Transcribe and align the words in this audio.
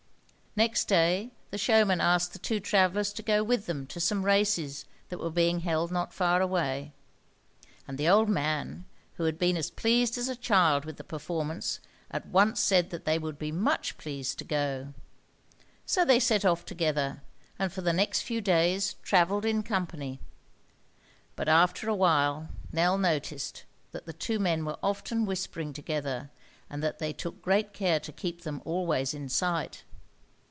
Next 0.53 0.89
day 0.89 1.31
the 1.49 1.57
showman 1.57 2.01
asked 2.01 2.33
the 2.33 2.37
two 2.39 2.59
travellers 2.59 3.13
to 3.13 3.23
go 3.23 3.41
with 3.41 3.67
them 3.67 3.87
to 3.87 4.01
some 4.01 4.25
races 4.25 4.83
that 5.07 5.17
were 5.17 5.29
being 5.31 5.61
held 5.61 5.93
not 5.93 6.13
far 6.13 6.41
away; 6.41 6.91
and 7.87 7.97
the 7.97 8.09
old 8.09 8.27
man, 8.27 8.83
who 9.13 9.23
had 9.23 9.39
been 9.39 9.55
as 9.55 9.71
pleased 9.71 10.17
as 10.17 10.27
a 10.27 10.35
child 10.35 10.83
with 10.83 10.97
the 10.97 11.05
performance, 11.05 11.79
at 12.11 12.25
once 12.25 12.59
said 12.59 12.89
that 12.89 13.05
they 13.05 13.17
would 13.17 13.39
be 13.39 13.53
much 13.53 13.97
pleased 13.97 14.37
to 14.39 14.43
go. 14.43 14.93
So 15.85 16.03
they 16.03 16.19
set 16.19 16.43
off 16.43 16.65
together, 16.65 17.21
and 17.57 17.71
for 17.71 17.79
the 17.79 17.93
next 17.93 18.23
few 18.23 18.41
days 18.41 18.95
travelled 19.03 19.45
in 19.45 19.63
company. 19.63 20.19
[Illustration: 21.37 21.37
So 21.37 21.43
they 21.45 21.45
set 21.45 21.49
off 21.49 21.73
together] 21.73 21.87
But 21.87 21.87
after 21.87 21.89
a 21.89 21.95
while 21.95 22.49
Nell 22.73 22.97
noticed 22.97 23.63
that 23.93 24.05
the 24.05 24.11
two 24.11 24.37
men 24.37 24.65
were 24.65 24.77
often 24.83 25.25
whispering 25.25 25.71
together, 25.71 26.29
and 26.69 26.83
that 26.83 26.99
they 26.99 27.13
took 27.13 27.41
great 27.41 27.71
care 27.71 28.01
to 28.01 28.11
keep 28.11 28.41
them 28.41 28.61
always 28.65 29.13
in 29.13 29.29
sight. 29.29 29.85